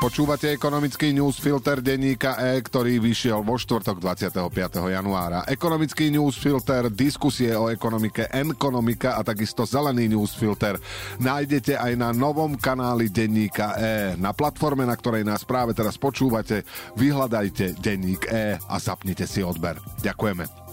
Počúvate 0.00 0.48
ekonomický 0.56 1.12
newsfilter 1.12 1.84
denníka 1.84 2.40
E, 2.40 2.56
ktorý 2.64 3.04
vyšiel 3.04 3.44
vo 3.44 3.60
štvrtok 3.60 4.00
25. 4.00 4.48
januára. 4.88 5.44
Ekonomický 5.44 6.08
newsfilter, 6.08 6.88
diskusie 6.88 7.52
o 7.52 7.68
ekonomike, 7.68 8.24
ekonomika 8.32 9.20
a 9.20 9.20
takisto 9.20 9.68
zelený 9.68 10.08
newsfilter 10.08 10.80
nájdete 11.20 11.76
aj 11.76 12.00
na 12.00 12.16
novom 12.16 12.56
kanáli 12.56 13.12
denníka 13.12 13.76
E. 13.76 14.16
Na 14.16 14.32
platforme, 14.32 14.88
na 14.88 14.96
ktorej 14.96 15.20
nás 15.20 15.44
práve 15.44 15.76
teraz 15.76 16.00
počúvate, 16.00 16.64
vyhľadajte 16.96 17.76
denník 17.76 18.24
E 18.32 18.56
a 18.56 18.76
zapnite 18.80 19.28
si 19.28 19.44
odber. 19.44 19.76
Ďakujeme. 20.00 20.69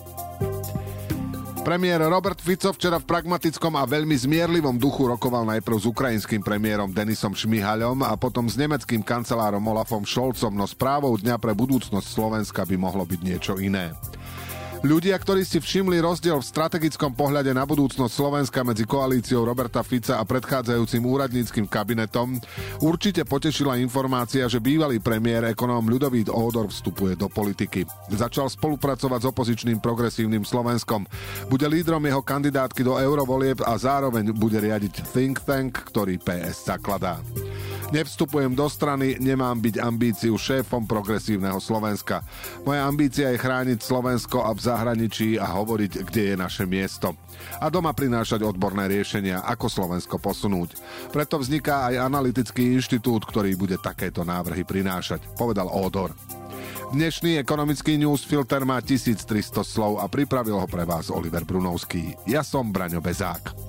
Premiér 1.67 1.99
Robert 2.07 2.39
Fico 2.39 2.71
včera 2.71 2.95
v 2.95 3.03
pragmatickom 3.03 3.75
a 3.75 3.83
veľmi 3.83 4.15
zmierlivom 4.15 4.79
duchu 4.79 5.03
rokoval 5.03 5.43
najprv 5.51 5.75
s 5.75 5.83
ukrajinským 5.83 6.39
premiérom 6.39 6.87
Denisom 6.95 7.35
Šmihaľom 7.35 8.07
a 8.07 8.15
potom 8.15 8.47
s 8.47 8.55
nemeckým 8.55 9.03
kancelárom 9.03 9.59
Olafom 9.67 10.07
Šolcom, 10.07 10.55
no 10.55 10.63
správou 10.63 11.11
dňa 11.19 11.35
pre 11.35 11.51
budúcnosť 11.51 12.07
Slovenska 12.07 12.63
by 12.63 12.79
mohlo 12.79 13.03
byť 13.03 13.19
niečo 13.19 13.53
iné. 13.59 13.91
Ľudia, 14.85 15.17
ktorí 15.17 15.41
si 15.41 15.57
všimli 15.57 15.97
rozdiel 15.97 16.37
v 16.37 16.45
strategickom 16.45 17.09
pohľade 17.17 17.49
na 17.49 17.65
budúcnosť 17.65 18.13
Slovenska 18.13 18.61
medzi 18.61 18.85
koalíciou 18.85 19.41
Roberta 19.41 19.81
Fica 19.81 20.21
a 20.21 20.23
predchádzajúcim 20.23 21.01
úradníckým 21.01 21.65
kabinetom, 21.65 22.37
určite 22.85 23.25
potešila 23.25 23.81
informácia, 23.81 24.45
že 24.45 24.61
bývalý 24.61 25.01
premiér 25.01 25.49
ekonóm 25.49 25.89
Ľudovít 25.89 26.29
Ódor 26.29 26.69
vstupuje 26.69 27.17
do 27.17 27.25
politiky. 27.25 27.89
Začal 28.13 28.53
spolupracovať 28.53 29.19
s 29.25 29.29
opozičným 29.33 29.81
progresívnym 29.81 30.45
Slovenskom. 30.45 31.09
Bude 31.49 31.65
lídrom 31.65 32.05
jeho 32.05 32.21
kandidátky 32.21 32.85
do 32.85 33.01
eurovolieb 33.01 33.57
a 33.65 33.73
zároveň 33.81 34.29
bude 34.29 34.61
riadiť 34.61 35.09
think 35.09 35.41
tank, 35.41 35.89
ktorý 35.89 36.21
PS 36.21 36.69
zakladá. 36.69 37.17
Nevstupujem 37.87 38.51
do 38.51 38.67
strany, 38.67 39.15
nemám 39.15 39.63
byť 39.63 39.79
ambíciu 39.79 40.35
šéfom 40.35 40.83
progresívneho 40.83 41.55
Slovenska. 41.63 42.19
Moja 42.67 42.83
ambícia 42.83 43.31
je 43.31 43.39
chrániť 43.39 43.79
Slovensko 43.79 44.43
a 44.43 44.51
v 44.51 44.59
zahraničí 44.59 45.39
a 45.39 45.47
hovoriť, 45.55 46.03
kde 46.03 46.23
je 46.31 46.35
naše 46.35 46.67
miesto. 46.67 47.15
A 47.63 47.71
doma 47.71 47.95
prinášať 47.95 48.43
odborné 48.43 48.91
riešenia, 48.91 49.39
ako 49.39 49.71
Slovensko 49.71 50.19
posunúť. 50.19 50.75
Preto 51.15 51.39
vzniká 51.39 51.87
aj 51.87 52.03
analytický 52.11 52.75
inštitút, 52.75 53.23
ktorý 53.23 53.55
bude 53.55 53.79
takéto 53.79 54.27
návrhy 54.27 54.67
prinášať, 54.67 55.23
povedal 55.39 55.71
Odor. 55.71 56.11
Dnešný 56.91 57.39
ekonomický 57.39 57.95
newsfilter 57.95 58.67
má 58.67 58.83
1300 58.83 59.63
slov 59.63 60.03
a 60.03 60.11
pripravil 60.11 60.59
ho 60.59 60.67
pre 60.67 60.83
vás 60.83 61.07
Oliver 61.07 61.47
Brunovský. 61.47 62.19
Ja 62.27 62.43
som 62.43 62.71
Braňo 62.71 62.99
Bezák. 62.99 63.66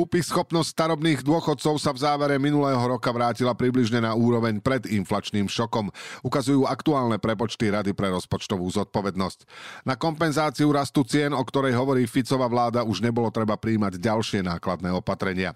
Kúpy 0.00 0.24
schopnosť 0.24 0.72
starobných 0.80 1.20
dôchodcov 1.20 1.76
sa 1.76 1.92
v 1.92 2.00
závere 2.00 2.40
minulého 2.40 2.80
roka 2.80 3.12
vrátila 3.12 3.52
približne 3.52 4.00
na 4.00 4.16
úroveň 4.16 4.56
pred 4.56 4.88
inflačným 4.88 5.44
šokom, 5.44 5.92
ukazujú 6.24 6.64
aktuálne 6.64 7.20
prepočty 7.20 7.68
Rady 7.68 7.92
pre 7.92 8.08
rozpočtovú 8.08 8.64
zodpovednosť. 8.64 9.44
Na 9.84 10.00
kompenzáciu 10.00 10.72
rastu 10.72 11.04
cien, 11.04 11.36
o 11.36 11.44
ktorej 11.44 11.76
hovorí 11.76 12.08
Ficová 12.08 12.48
vláda, 12.48 12.80
už 12.80 13.04
nebolo 13.04 13.28
treba 13.28 13.60
príjmať 13.60 14.00
ďalšie 14.00 14.40
nákladné 14.40 14.88
opatrenia. 14.88 15.52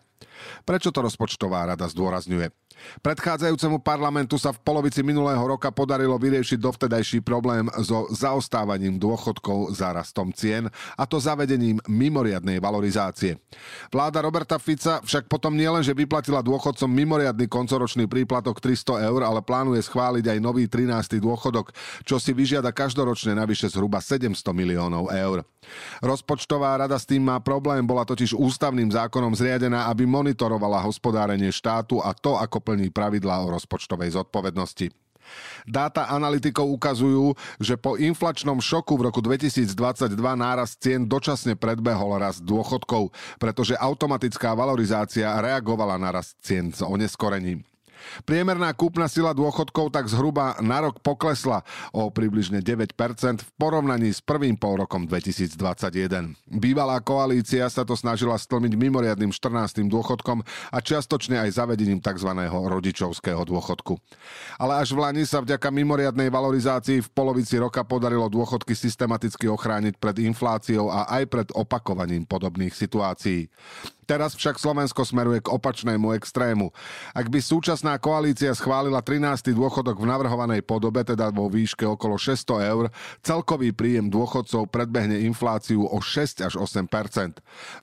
Prečo 0.62 0.91
to 0.91 1.05
rozpočtová 1.05 1.69
rada 1.70 1.86
zdôrazňuje? 1.89 2.53
Predchádzajúcemu 3.00 3.80
parlamentu 3.80 4.34
sa 4.34 4.50
v 4.50 4.58
polovici 4.61 5.00
minulého 5.06 5.41
roka 5.41 5.70
podarilo 5.70 6.19
vyriešiť 6.19 6.58
dovtedajší 6.58 7.19
problém 7.22 7.70
so 7.80 8.11
zaostávaním 8.11 8.98
dôchodkov 8.98 9.72
za 9.72 9.95
rastom 9.95 10.34
cien, 10.34 10.67
a 10.98 11.05
to 11.06 11.22
zavedením 11.22 11.78
mimoriadnej 11.86 12.58
valorizácie. 12.58 13.39
Vláda 13.95 14.20
Roberta 14.20 14.58
Fica 14.58 14.98
však 15.07 15.30
potom 15.30 15.55
nielenže 15.55 15.95
vyplatila 15.95 16.42
dôchodcom 16.42 16.91
mimoriadny 16.91 17.46
koncoročný 17.46 18.11
príplatok 18.11 18.58
300 18.58 19.06
eur, 19.06 19.23
ale 19.23 19.41
plánuje 19.41 19.80
schváliť 19.86 20.35
aj 20.35 20.39
nový 20.42 20.67
13. 20.67 21.23
dôchodok, 21.23 21.70
čo 22.02 22.18
si 22.18 22.35
vyžiada 22.35 22.74
každoročne 22.74 23.39
navyše 23.39 23.70
zhruba 23.70 24.02
700 24.02 24.35
miliónov 24.51 25.14
eur. 25.14 25.46
Rozpočtová 26.05 26.77
rada 26.77 26.98
s 26.98 27.08
tým 27.08 27.24
má 27.24 27.41
problém, 27.41 27.80
bola 27.86 28.05
totiž 28.05 28.36
ústavným 28.36 28.92
zákonom 28.92 29.33
zriadená, 29.33 29.89
aby 29.89 30.05
monitorovala 30.14 30.79
hospodárenie 30.86 31.51
štátu 31.51 31.98
a 31.98 32.14
to, 32.14 32.39
ako 32.39 32.63
plní 32.63 32.95
pravidlá 32.95 33.42
o 33.42 33.51
rozpočtovej 33.51 34.14
zodpovednosti. 34.14 34.95
Dáta 35.64 36.13
analytikov 36.13 36.69
ukazujú, 36.69 37.33
že 37.57 37.80
po 37.80 37.97
inflačnom 37.97 38.61
šoku 38.61 39.01
v 39.01 39.11
roku 39.11 39.20
2022 39.24 40.13
nárast 40.36 40.79
cien 40.79 41.08
dočasne 41.08 41.57
predbehol 41.57 42.20
rast 42.20 42.45
dôchodkov, 42.45 43.11
pretože 43.41 43.74
automatická 43.74 44.53
valorizácia 44.53 45.33
reagovala 45.41 45.97
na 45.97 46.20
rast 46.20 46.36
cien 46.45 46.70
s 46.70 46.85
oneskorením. 46.85 47.64
Priemerná 48.25 48.70
kúpna 48.73 49.11
sila 49.11 49.37
dôchodkov 49.37 49.92
tak 49.92 50.07
zhruba 50.09 50.57
na 50.63 50.85
rok 50.85 51.03
poklesla 51.03 51.67
o 51.91 52.09
približne 52.09 52.63
9% 52.63 52.95
v 53.42 53.51
porovnaní 53.59 54.11
s 54.15 54.23
prvým 54.23 54.55
polrokom 54.55 55.05
2021. 55.09 56.35
Bývalá 56.48 57.01
koalícia 57.03 57.67
sa 57.69 57.83
to 57.83 57.98
snažila 57.98 58.39
stlmiť 58.39 58.73
mimoriadným 58.79 59.33
14. 59.33 59.85
dôchodkom 59.89 60.45
a 60.45 60.79
čiastočne 60.79 61.41
aj 61.42 61.61
zavedením 61.61 62.01
tzv. 62.01 62.31
rodičovského 62.48 63.42
dôchodku. 63.45 63.98
Ale 64.59 64.81
až 64.81 64.95
v 64.95 65.03
Lani 65.03 65.25
sa 65.27 65.42
vďaka 65.42 65.69
mimoriadnej 65.71 66.31
valorizácii 66.31 67.03
v 67.05 67.13
polovici 67.13 67.59
roka 67.59 67.83
podarilo 67.83 68.31
dôchodky 68.31 68.73
systematicky 68.77 69.51
ochrániť 69.51 69.98
pred 69.98 70.17
infláciou 70.23 70.89
a 70.91 71.11
aj 71.11 71.25
pred 71.29 71.48
opakovaním 71.53 72.25
podobných 72.25 72.75
situácií. 72.75 73.51
Teraz 74.05 74.37
však 74.37 74.61
Slovensko 74.61 75.03
smeruje 75.03 75.41
k 75.41 75.48
opačnému 75.48 76.13
extrému. 76.15 76.70
Ak 77.17 77.33
by 77.33 77.41
súčasná 77.41 77.97
koalícia 77.97 78.53
schválila 78.53 79.01
13. 79.01 79.57
dôchodok 79.57 79.97
v 79.98 80.07
navrhovanej 80.09 80.61
podobe, 80.63 81.01
teda 81.03 81.33
vo 81.33 81.48
výške 81.48 81.89
okolo 81.89 82.20
600 82.20 82.70
eur, 82.73 82.85
celkový 83.25 83.73
príjem 83.73 84.13
dôchodcov 84.13 84.69
predbehne 84.69 85.25
infláciu 85.25 85.89
o 85.89 85.98
6 85.98 86.45
až 86.45 86.55
8 86.61 86.87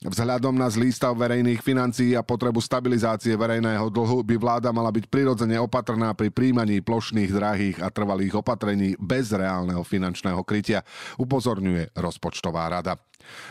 Vzhľadom 0.06 0.54
na 0.54 0.70
zlý 0.70 0.94
stav 0.94 1.18
verejných 1.18 1.66
financií 1.66 2.14
a 2.14 2.22
potrebu 2.22 2.62
stabilizácie 2.62 3.34
verejného 3.34 3.90
dlhu 3.90 4.22
by 4.22 4.36
vláda 4.38 4.70
mala 4.70 4.94
byť 4.94 5.10
prirodzene 5.10 5.58
opatrná 5.58 6.14
pri 6.14 6.30
príjmaní 6.30 6.80
plošných, 6.86 7.34
drahých 7.34 7.78
a 7.82 7.90
trvalých 7.90 8.40
opatrení 8.40 8.94
bez 9.02 9.34
reálneho 9.34 9.82
finančného 9.82 10.46
krytia, 10.46 10.86
upozorňuje 11.18 11.98
rozpočtová 11.98 12.70
rada. 12.70 12.96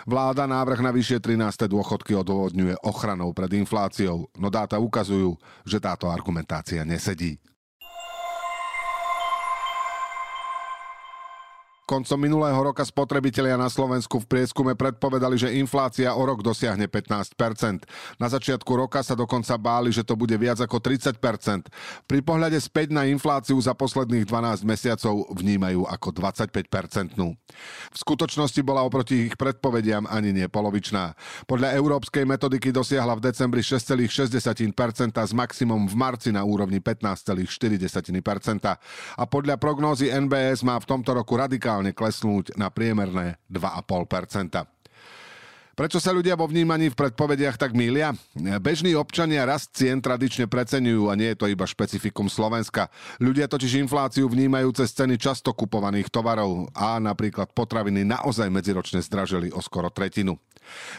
Vláda 0.07 0.47
návrh 0.47 0.81
na 0.81 0.91
vyššie 0.95 1.19
13. 1.19 1.67
dôchodky 1.67 2.15
odôvodňuje 2.15 2.81
ochranou 2.87 3.35
pred 3.35 3.51
infláciou, 3.59 4.31
no 4.39 4.49
dáta 4.49 4.79
ukazujú, 4.79 5.35
že 5.67 5.83
táto 5.83 6.09
argumentácia 6.09 6.87
nesedí. 6.87 7.41
Koncom 11.91 12.23
minulého 12.23 12.55
roka 12.55 12.87
spotrebitelia 12.87 13.59
na 13.59 13.67
Slovensku 13.67 14.23
v 14.23 14.31
prieskume 14.31 14.79
predpovedali, 14.79 15.35
že 15.35 15.59
inflácia 15.59 16.15
o 16.15 16.23
rok 16.23 16.39
dosiahne 16.39 16.87
15% 16.87 17.35
Na 18.15 18.31
začiatku 18.31 18.71
roka 18.79 19.03
sa 19.03 19.19
dokonca 19.19 19.59
báli, 19.59 19.91
že 19.91 20.07
to 20.07 20.15
bude 20.15 20.39
viac 20.39 20.63
ako 20.63 20.79
30% 20.79 21.19
Pri 22.07 22.21
pohľade 22.23 22.63
späť 22.63 22.95
na 22.95 23.11
infláciu 23.11 23.59
za 23.59 23.75
posledných 23.75 24.23
12 24.23 24.63
mesiacov 24.63 25.35
vnímajú 25.35 25.83
ako 25.91 26.09
25% 26.15 27.19
V 27.91 27.97
skutočnosti 27.99 28.61
bola 28.63 28.87
oproti 28.87 29.27
ich 29.27 29.35
predpovediam 29.35 30.07
ani 30.07 30.31
nie 30.31 30.47
polovičná. 30.47 31.19
Podľa 31.51 31.75
európskej 31.75 32.23
metodiky 32.23 32.71
dosiahla 32.71 33.19
v 33.19 33.35
decembri 33.35 33.67
6,6% 33.67 34.39
s 35.19 35.33
maximum 35.35 35.91
v 35.91 35.95
marci 35.99 36.31
na 36.31 36.47
úrovni 36.47 36.79
15,4% 36.79 37.51
a 39.19 39.25
podľa 39.27 39.59
prognózy 39.59 40.07
NBS 40.15 40.63
má 40.63 40.79
v 40.79 40.87
tomto 40.87 41.19
roku 41.19 41.35
radikálne 41.35 41.80
reálne 41.81 41.97
klesnúť 41.97 42.61
na 42.61 42.69
priemerné 42.69 43.41
2,5 43.49 44.69
Prečo 45.73 45.97
sa 45.97 46.13
ľudia 46.13 46.37
vo 46.37 46.45
vnímaní 46.45 46.93
v 46.93 46.99
predpovediach 47.09 47.57
tak 47.57 47.73
mília? 47.73 48.13
Bežní 48.37 48.93
občania 48.93 49.49
rast 49.49 49.73
cien 49.73 49.97
tradične 49.97 50.45
preceňujú 50.45 51.09
a 51.09 51.17
nie 51.17 51.33
je 51.33 51.41
to 51.41 51.49
iba 51.49 51.65
špecifikum 51.65 52.29
Slovenska. 52.29 52.93
Ľudia 53.17 53.49
totiž 53.49 53.81
infláciu 53.81 54.29
vnímajú 54.29 54.77
cez 54.77 54.93
ceny 54.93 55.17
často 55.17 55.57
kupovaných 55.57 56.13
tovarov 56.13 56.69
a 56.77 57.01
napríklad 57.01 57.57
potraviny 57.57 58.05
naozaj 58.05 58.53
medziročne 58.53 59.01
zdražili 59.01 59.49
o 59.57 59.65
skoro 59.65 59.89
tretinu. 59.89 60.37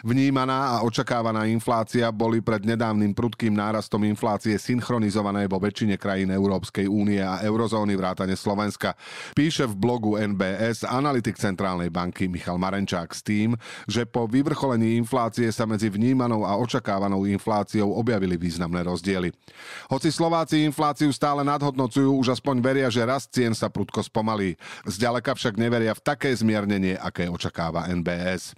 Vnímaná 0.02 0.78
a 0.78 0.84
očakávaná 0.86 1.46
inflácia 1.46 2.10
boli 2.10 2.42
pred 2.42 2.66
nedávnym 2.66 3.14
prudkým 3.14 3.54
nárastom 3.54 4.04
inflácie 4.08 4.58
synchronizované 4.58 5.46
vo 5.46 5.62
väčšine 5.62 5.96
krajín 6.00 6.34
Európskej 6.34 6.90
únie 6.90 7.22
a 7.22 7.42
eurozóny 7.46 7.94
vrátane 7.94 8.34
Slovenska. 8.34 8.98
Píše 9.38 9.70
v 9.70 9.76
blogu 9.78 10.18
NBS 10.18 10.84
analytik 10.88 11.38
Centrálnej 11.38 11.94
banky 11.94 12.26
Michal 12.26 12.58
Marenčák 12.58 13.14
s 13.14 13.22
tým, 13.22 13.56
že 13.86 14.08
po 14.08 14.26
vyvrcholení 14.26 14.98
inflácie 14.98 15.48
sa 15.54 15.70
medzi 15.70 15.88
vnímanou 15.92 16.44
a 16.48 16.58
očakávanou 16.58 17.30
infláciou 17.30 17.94
objavili 17.94 18.36
významné 18.38 18.82
rozdiely. 18.84 19.30
Hoci 19.92 20.10
Slováci 20.10 20.64
infláciu 20.66 21.14
stále 21.14 21.46
nadhodnocujú, 21.46 22.18
už 22.18 22.40
aspoň 22.40 22.56
veria, 22.64 22.88
že 22.90 23.06
rast 23.06 23.30
cien 23.34 23.54
sa 23.54 23.70
prudko 23.70 24.02
spomalí. 24.02 24.56
Zďaleka 24.88 25.38
však 25.38 25.56
neveria 25.60 25.94
v 25.94 26.02
také 26.02 26.34
zmiernenie, 26.34 26.98
aké 26.98 27.30
očakáva 27.30 27.88
NBS. 27.92 28.58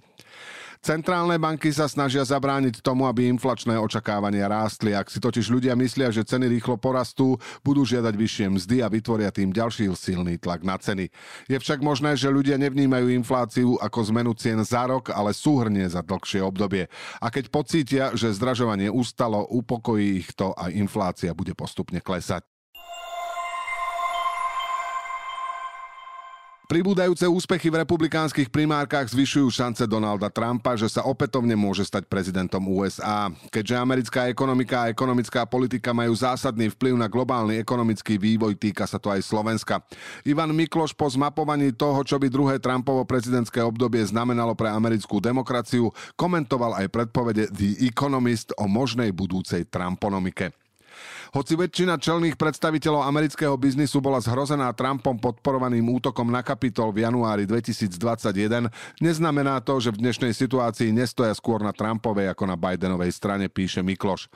Centrálne 0.84 1.40
banky 1.40 1.72
sa 1.72 1.88
snažia 1.88 2.20
zabrániť 2.28 2.84
tomu, 2.84 3.08
aby 3.08 3.24
inflačné 3.32 3.72
očakávania 3.80 4.52
rástli. 4.52 4.92
Ak 4.92 5.08
si 5.08 5.16
totiž 5.16 5.48
ľudia 5.48 5.72
myslia, 5.80 6.12
že 6.12 6.28
ceny 6.28 6.44
rýchlo 6.44 6.76
porastú, 6.76 7.40
budú 7.64 7.88
žiadať 7.88 8.12
vyššie 8.12 8.46
mzdy 8.52 8.76
a 8.84 8.92
vytvoria 8.92 9.32
tým 9.32 9.48
ďalší 9.48 9.88
silný 9.96 10.36
tlak 10.36 10.60
na 10.60 10.76
ceny. 10.76 11.08
Je 11.48 11.56
však 11.56 11.80
možné, 11.80 12.20
že 12.20 12.28
ľudia 12.28 12.60
nevnímajú 12.60 13.16
infláciu 13.16 13.80
ako 13.80 14.12
zmenu 14.12 14.36
cien 14.36 14.60
za 14.60 14.84
rok, 14.84 15.08
ale 15.08 15.32
súhrne 15.32 15.88
za 15.88 16.04
dlhšie 16.04 16.44
obdobie. 16.44 16.92
A 17.16 17.32
keď 17.32 17.48
pocítia, 17.48 18.04
že 18.12 18.36
zdražovanie 18.36 18.92
ustalo, 18.92 19.40
upokojí 19.56 20.20
ich 20.20 20.36
to 20.36 20.52
a 20.52 20.68
inflácia 20.68 21.32
bude 21.32 21.56
postupne 21.56 22.04
klesať. 22.04 22.44
Pribúdajúce 26.64 27.28
úspechy 27.28 27.68
v 27.68 27.84
republikánskych 27.84 28.48
primárkach 28.48 29.04
zvyšujú 29.12 29.52
šance 29.52 29.84
Donalda 29.84 30.32
Trumpa, 30.32 30.80
že 30.80 30.88
sa 30.88 31.04
opätovne 31.04 31.52
môže 31.52 31.84
stať 31.84 32.08
prezidentom 32.08 32.64
USA. 32.72 33.28
Keďže 33.52 33.76
americká 33.76 34.32
ekonomika 34.32 34.88
a 34.88 34.88
ekonomická 34.88 35.44
politika 35.44 35.92
majú 35.92 36.16
zásadný 36.16 36.72
vplyv 36.72 36.96
na 36.96 37.04
globálny 37.04 37.60
ekonomický 37.60 38.16
vývoj, 38.16 38.56
týka 38.56 38.88
sa 38.88 38.96
to 38.96 39.12
aj 39.12 39.20
Slovenska. 39.20 39.84
Ivan 40.24 40.56
Mikloš 40.56 40.96
po 40.96 41.04
zmapovaní 41.04 41.68
toho, 41.76 42.00
čo 42.00 42.16
by 42.16 42.32
druhé 42.32 42.56
Trumpovo 42.56 43.04
prezidentské 43.04 43.60
obdobie 43.60 44.00
znamenalo 44.00 44.56
pre 44.56 44.72
americkú 44.72 45.20
demokraciu, 45.20 45.92
komentoval 46.16 46.80
aj 46.80 46.88
predpovede 46.88 47.52
The 47.52 47.84
Economist 47.84 48.56
o 48.56 48.64
možnej 48.64 49.12
budúcej 49.12 49.68
Trumponomike. 49.68 50.63
Hoci 51.34 51.58
väčšina 51.58 51.98
čelných 51.98 52.38
predstaviteľov 52.38 53.10
amerického 53.10 53.58
biznisu 53.58 53.98
bola 53.98 54.22
zhrozená 54.22 54.70
Trumpom 54.70 55.18
podporovaným 55.18 55.82
útokom 55.98 56.30
na 56.30 56.46
kapitol 56.46 56.94
v 56.94 57.02
januári 57.10 57.42
2021, 57.42 58.70
neznamená 59.02 59.58
to, 59.58 59.82
že 59.82 59.90
v 59.90 59.98
dnešnej 60.06 60.30
situácii 60.30 60.94
nestoja 60.94 61.34
skôr 61.34 61.58
na 61.58 61.74
Trumpovej 61.74 62.30
ako 62.30 62.46
na 62.46 62.54
Bidenovej 62.54 63.10
strane, 63.10 63.50
píše 63.50 63.82
Mikloš. 63.82 64.30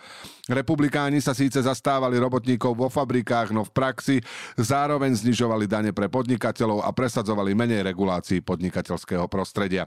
Republikáni 0.51 1.23
sa 1.23 1.39
síce 1.39 1.63
zastávali 1.63 2.19
robotníkov 2.19 2.75
vo 2.75 2.91
fabrikách, 2.91 3.55
no 3.55 3.63
v 3.63 3.71
praxi 3.71 4.17
zároveň 4.59 5.15
znižovali 5.15 5.71
dane 5.71 5.95
pre 5.95 6.11
podnikateľov 6.11 6.83
a 6.83 6.91
presadzovali 6.91 7.55
menej 7.55 7.87
regulácií 7.95 8.43
podnikateľského 8.43 9.31
prostredia. 9.31 9.87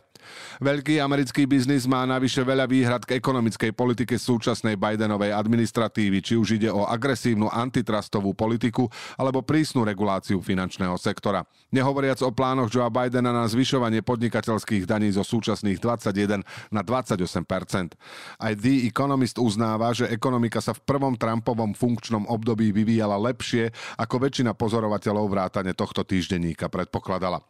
Veľký 0.63 1.03
americký 1.03 1.43
biznis 1.43 1.83
má 1.83 2.07
navyše 2.07 2.39
veľa 2.39 2.71
výhrad 2.71 3.03
k 3.03 3.19
ekonomickej 3.19 3.75
politike 3.75 4.15
súčasnej 4.15 4.79
Bidenovej 4.79 5.35
administratívy, 5.35 6.23
či 6.23 6.39
už 6.39 6.55
ide 6.55 6.71
o 6.71 6.87
agresívnu 7.01 7.49
antitrustovú 7.49 8.37
politiku 8.37 8.85
alebo 9.17 9.41
prísnu 9.41 9.81
reguláciu 9.81 10.37
finančného 10.37 10.93
sektora. 11.01 11.41
Nehovoriac 11.73 12.21
o 12.21 12.29
plánoch 12.29 12.69
Joea 12.69 12.93
Bidena 12.93 13.33
na 13.33 13.49
zvyšovanie 13.49 14.05
podnikateľských 14.05 14.85
daní 14.85 15.09
zo 15.09 15.25
súčasných 15.25 15.81
21 15.81 16.45
na 16.69 16.81
28 16.85 17.25
Aj 18.37 18.53
The 18.53 18.85
Economist 18.85 19.41
uznáva, 19.41 19.89
že 19.97 20.05
ekonomika 20.13 20.61
sa 20.61 20.77
v 20.77 20.85
prvom 20.85 21.17
Trumpovom 21.17 21.73
funkčnom 21.73 22.29
období 22.29 22.69
vyvíjala 22.69 23.17
lepšie, 23.17 23.73
ako 23.97 24.29
väčšina 24.29 24.53
pozorovateľov 24.53 25.25
vrátane 25.25 25.73
tohto 25.73 26.05
týždenníka 26.05 26.69
predpokladala. 26.69 27.41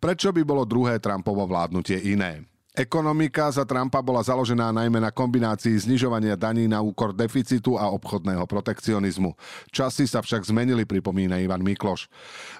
Prečo 0.00 0.32
by 0.32 0.40
bolo 0.40 0.64
druhé 0.64 0.96
Trumpovo 0.96 1.44
vládnutie 1.44 2.00
iné? 2.00 2.49
Ekonomika 2.70 3.50
za 3.50 3.66
Trumpa 3.66 3.98
bola 3.98 4.22
založená 4.22 4.70
najmä 4.70 5.02
na 5.02 5.10
kombinácii 5.10 5.74
znižovania 5.74 6.38
daní 6.38 6.70
na 6.70 6.78
úkor 6.78 7.10
deficitu 7.10 7.74
a 7.74 7.90
obchodného 7.90 8.46
protekcionizmu. 8.46 9.34
Časy 9.74 10.06
sa 10.06 10.22
však 10.22 10.46
zmenili, 10.46 10.86
pripomína 10.86 11.42
Ivan 11.42 11.66
Mikloš. 11.66 12.06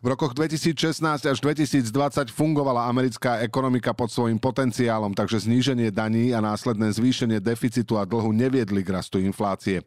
V 0.02 0.10
rokoch 0.10 0.34
2016 0.34 1.30
až 1.30 1.38
2020 1.38 2.26
fungovala 2.26 2.90
americká 2.90 3.38
ekonomika 3.38 3.94
pod 3.94 4.10
svojim 4.10 4.42
potenciálom, 4.42 5.14
takže 5.14 5.46
zníženie 5.46 5.94
daní 5.94 6.34
a 6.34 6.42
následné 6.42 6.90
zvýšenie 6.90 7.38
deficitu 7.38 7.94
a 7.94 8.02
dlhu 8.02 8.34
neviedli 8.34 8.82
k 8.82 8.90
rastu 8.90 9.22
inflácie. 9.22 9.78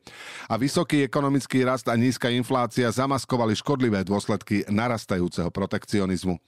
A 0.48 0.56
vysoký 0.56 1.04
ekonomický 1.04 1.68
rast 1.68 1.92
a 1.92 2.00
nízka 2.00 2.31
inflácia 2.31 2.88
zamaskovali 2.88 3.60
škodlivé 3.60 4.08
dôsledky 4.08 4.64
narastajúceho 4.72 5.52
protekcionizmu. 5.52 6.40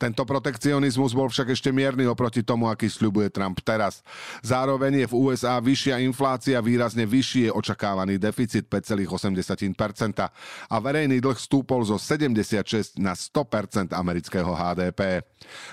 Tento 0.00 0.24
protekcionizmus 0.24 1.12
bol 1.12 1.28
však 1.28 1.52
ešte 1.52 1.68
mierny 1.68 2.08
oproti 2.08 2.40
tomu, 2.40 2.72
aký 2.72 2.88
sľubuje 2.88 3.28
Trump 3.28 3.60
teraz. 3.60 4.00
Zároveň 4.40 5.04
je 5.04 5.06
v 5.12 5.14
USA 5.28 5.60
vyššia 5.60 6.00
inflácia, 6.00 6.56
výrazne 6.64 7.04
vyšší 7.04 7.46
je 7.46 7.50
očakávaný 7.52 8.16
deficit 8.16 8.64
5,8% 8.64 10.24
a 10.72 10.76
verejný 10.80 11.20
dlh 11.20 11.36
stúpol 11.36 11.84
zo 11.84 12.00
76 12.00 12.96
na 12.96 13.12
100% 13.12 13.92
amerického 13.92 14.48
HDP. 14.56 15.20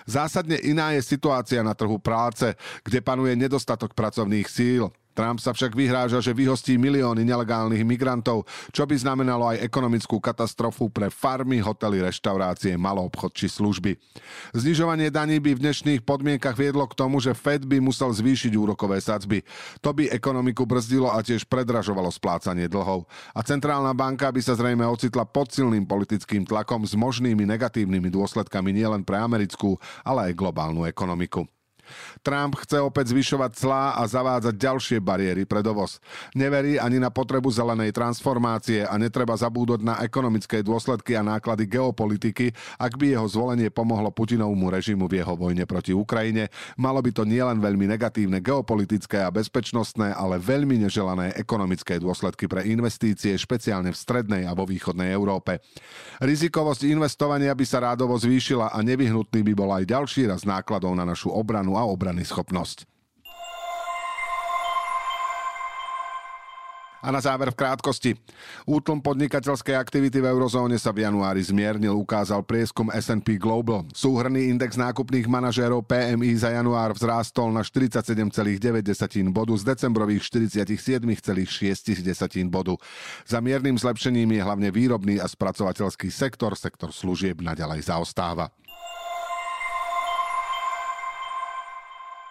Zásadne 0.04 0.60
iná 0.60 0.92
je 0.92 1.08
situácia 1.08 1.64
na 1.64 1.72
trhu 1.72 1.96
práce, 1.96 2.52
kde 2.84 3.00
panuje 3.00 3.32
nedostatok 3.40 3.96
pracovných 3.96 4.52
síl. 4.52 4.92
Trump 5.18 5.42
sa 5.42 5.50
však 5.50 5.74
vyhráža, 5.74 6.22
že 6.22 6.30
vyhostí 6.30 6.78
milióny 6.78 7.26
nelegálnych 7.26 7.82
migrantov, 7.82 8.46
čo 8.70 8.86
by 8.86 8.94
znamenalo 8.94 9.50
aj 9.50 9.66
ekonomickú 9.66 10.22
katastrofu 10.22 10.94
pre 10.94 11.10
farmy, 11.10 11.58
hotely, 11.58 12.06
reštaurácie, 12.06 12.78
obchod 12.78 13.34
či 13.34 13.50
služby. 13.50 13.98
Znižovanie 14.54 15.10
daní 15.10 15.42
by 15.42 15.58
v 15.58 15.64
dnešných 15.66 16.06
podmienkach 16.06 16.54
viedlo 16.54 16.86
k 16.86 16.94
tomu, 16.94 17.18
že 17.18 17.34
Fed 17.34 17.66
by 17.66 17.82
musel 17.82 18.14
zvýšiť 18.14 18.54
úrokové 18.54 19.02
sadzby. 19.02 19.42
To 19.82 19.90
by 19.90 20.14
ekonomiku 20.14 20.70
brzdilo 20.70 21.10
a 21.10 21.26
tiež 21.26 21.50
predražovalo 21.50 22.14
splácanie 22.14 22.70
dlhov. 22.70 23.10
A 23.34 23.42
centrálna 23.42 23.98
banka 23.98 24.30
by 24.30 24.42
sa 24.46 24.54
zrejme 24.54 24.86
ocitla 24.86 25.26
pod 25.26 25.50
silným 25.50 25.90
politickým 25.90 26.46
tlakom 26.46 26.86
s 26.86 26.94
možnými 26.94 27.42
negatívnymi 27.42 28.14
dôsledkami 28.14 28.70
nielen 28.70 29.02
pre 29.02 29.18
americkú, 29.18 29.82
ale 30.06 30.30
aj 30.30 30.38
globálnu 30.38 30.86
ekonomiku. 30.86 31.57
Trump 32.26 32.60
chce 32.60 32.82
opäť 32.82 33.16
zvyšovať 33.16 33.52
clá 33.56 33.96
a 33.96 34.04
zavádzať 34.04 34.56
ďalšie 34.58 34.98
bariéry 35.00 35.48
pre 35.48 35.64
dovoz. 35.64 36.02
Neverí 36.36 36.76
ani 36.76 37.00
na 37.00 37.14
potrebu 37.14 37.48
zelenej 37.48 37.96
transformácie 37.96 38.84
a 38.84 38.96
netreba 39.00 39.38
zabúdať 39.38 39.82
na 39.86 39.96
ekonomické 40.04 40.60
dôsledky 40.60 41.16
a 41.16 41.24
náklady 41.24 41.70
geopolitiky, 41.70 42.52
ak 42.76 43.00
by 43.00 43.16
jeho 43.16 43.28
zvolenie 43.30 43.72
pomohlo 43.72 44.12
Putinovmu 44.12 44.68
režimu 44.74 45.08
v 45.08 45.24
jeho 45.24 45.38
vojne 45.38 45.64
proti 45.64 45.96
Ukrajine. 45.96 46.52
Malo 46.76 47.00
by 47.00 47.12
to 47.14 47.24
nielen 47.24 47.64
veľmi 47.64 47.88
negatívne 47.88 48.44
geopolitické 48.44 49.24
a 49.24 49.32
bezpečnostné, 49.32 50.12
ale 50.12 50.42
veľmi 50.42 50.84
neželané 50.84 51.38
ekonomické 51.40 52.02
dôsledky 52.02 52.50
pre 52.50 52.68
investície, 52.68 53.38
špeciálne 53.38 53.94
v 53.94 53.98
strednej 53.98 54.44
a 54.50 54.52
vo 54.52 54.68
východnej 54.68 55.14
Európe. 55.14 55.64
Rizikovosť 56.20 56.90
investovania 56.90 57.54
by 57.54 57.66
sa 57.66 57.80
rádovo 57.94 58.18
zvýšila 58.18 58.74
a 58.74 58.80
nevyhnutný 58.82 59.46
by 59.48 59.54
bol 59.54 59.70
aj 59.72 59.86
ďalší 59.88 60.28
raz 60.28 60.44
nákladov 60.44 60.98
na 60.98 61.06
našu 61.06 61.30
obranu 61.30 61.77
a 61.78 61.86
obrany 61.86 62.26
schopnosť. 62.26 62.90
A 66.98 67.14
na 67.14 67.22
záver 67.22 67.54
v 67.54 67.62
krátkosti. 67.62 68.18
Útlm 68.66 69.00
podnikateľskej 69.00 69.78
aktivity 69.78 70.18
v 70.18 70.34
eurozóne 70.34 70.82
sa 70.82 70.90
v 70.90 71.06
januári 71.06 71.46
zmiernil, 71.46 71.94
ukázal 71.94 72.42
prieskum 72.42 72.90
S&P 72.90 73.38
Global. 73.40 73.86
Súhrný 73.94 74.50
index 74.50 74.76
nákupných 74.76 75.30
manažérov 75.30 75.86
PMI 75.86 76.36
za 76.36 76.52
január 76.52 76.98
vzrástol 76.98 77.54
na 77.54 77.62
47,9 77.64 79.30
bodu 79.30 79.54
z 79.56 79.64
decembrových 79.64 80.26
47,6 80.26 82.50
bodu. 82.52 82.76
Za 83.24 83.40
miernym 83.40 83.78
zlepšením 83.80 84.34
je 84.34 84.42
hlavne 84.42 84.70
výrobný 84.74 85.22
a 85.22 85.30
spracovateľský 85.30 86.10
sektor, 86.10 86.58
sektor 86.58 86.90
služieb 86.90 87.40
naďalej 87.40 87.88
zaostáva. 87.88 88.52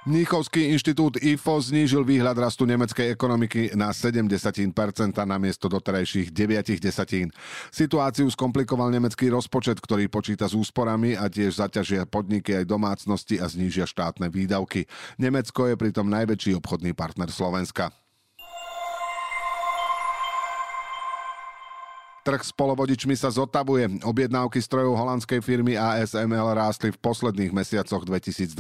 Mníchovský 0.06 0.70
inštitút 0.70 1.18
IFO 1.18 1.58
znížil 1.58 2.06
výhľad 2.06 2.38
rastu 2.38 2.62
nemeckej 2.62 3.10
ekonomiky 3.10 3.74
na 3.74 3.90
70% 3.90 4.70
namiesto 5.26 5.66
doterajších 5.66 6.30
9 6.30 6.78
desatín. 6.78 7.34
Situáciu 7.74 8.30
skomplikoval 8.30 8.94
nemecký 8.94 9.34
rozpočet, 9.34 9.82
ktorý 9.82 10.06
počíta 10.06 10.46
s 10.46 10.54
úsporami 10.54 11.18
a 11.18 11.26
tiež 11.26 11.58
zaťažia 11.58 12.06
podniky 12.06 12.54
aj 12.54 12.70
domácnosti 12.70 13.42
a 13.42 13.50
znížia 13.50 13.82
štátne 13.82 14.30
výdavky. 14.30 14.86
Nemecko 15.18 15.66
je 15.66 15.74
pritom 15.74 16.06
najväčší 16.06 16.54
obchodný 16.54 16.94
partner 16.94 17.26
Slovenska. 17.26 17.90
Trh 22.26 22.42
s 22.42 22.50
polovodičmi 22.50 23.14
sa 23.14 23.30
zotavuje. 23.30 23.86
Objednávky 24.02 24.58
strojov 24.58 24.98
holandskej 24.98 25.38
firmy 25.38 25.78
ASML 25.78 26.58
rástli 26.58 26.90
v 26.90 26.98
posledných 26.98 27.54
mesiacoch 27.54 28.02
2023 28.02 28.50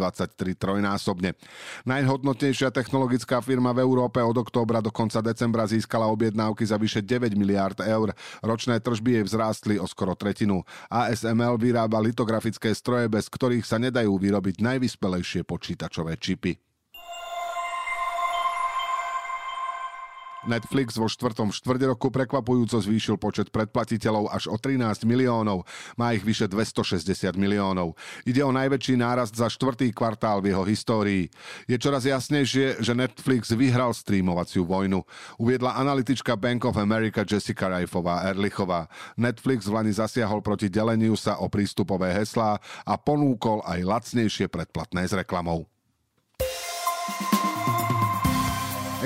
trojnásobne. 0.54 1.34
Najhodnotnejšia 1.82 2.70
technologická 2.70 3.42
firma 3.42 3.74
v 3.74 3.82
Európe 3.82 4.22
od 4.22 4.38
októbra 4.38 4.78
do 4.78 4.94
konca 4.94 5.18
decembra 5.18 5.66
získala 5.66 6.06
objednávky 6.06 6.62
za 6.62 6.78
vyše 6.78 7.02
9 7.02 7.34
miliárd 7.34 7.82
eur. 7.82 8.14
Ročné 8.38 8.78
tržby 8.78 9.18
jej 9.18 9.24
vzrástli 9.26 9.82
o 9.82 9.86
skoro 9.90 10.14
tretinu. 10.14 10.62
ASML 10.86 11.58
vyrába 11.58 11.98
litografické 11.98 12.70
stroje, 12.70 13.10
bez 13.10 13.26
ktorých 13.26 13.66
sa 13.66 13.82
nedajú 13.82 14.14
vyrobiť 14.14 14.62
najvyspelejšie 14.62 15.42
počítačové 15.42 16.14
čipy. 16.22 16.54
Netflix 20.46 20.94
vo 20.94 21.10
štvrtom 21.10 21.50
štvrť 21.50 21.90
roku 21.90 22.14
prekvapujúco 22.14 22.78
zvýšil 22.78 23.18
počet 23.18 23.50
predplatiteľov 23.50 24.30
až 24.30 24.46
o 24.46 24.54
13 24.54 25.02
miliónov. 25.02 25.66
Má 25.98 26.14
ich 26.14 26.22
vyše 26.22 26.46
260 26.46 27.34
miliónov. 27.34 27.98
Ide 28.22 28.46
o 28.46 28.54
najväčší 28.54 28.94
nárast 28.94 29.34
za 29.34 29.50
štvrtý 29.50 29.90
kvartál 29.90 30.38
v 30.40 30.54
jeho 30.54 30.62
histórii. 30.62 31.26
Je 31.66 31.74
čoraz 31.76 32.06
jasnejšie, 32.06 32.78
že 32.78 32.92
Netflix 32.94 33.50
vyhral 33.52 33.90
streamovaciu 33.90 34.62
vojnu. 34.62 35.02
Uviedla 35.42 35.74
analytička 35.76 36.38
Bank 36.38 36.64
of 36.64 36.78
America 36.78 37.26
Jessica 37.26 37.66
Rajfová 37.66 38.30
Erlichová. 38.30 38.86
Netflix 39.18 39.66
v 39.66 39.82
Lani 39.82 39.92
zasiahol 39.92 40.40
proti 40.46 40.70
deleniu 40.70 41.18
sa 41.18 41.42
o 41.42 41.50
prístupové 41.50 42.14
heslá 42.14 42.62
a 42.86 42.94
ponúkol 42.94 43.66
aj 43.66 43.82
lacnejšie 43.82 44.46
predplatné 44.46 45.10
s 45.10 45.12
reklamou. 45.12 45.75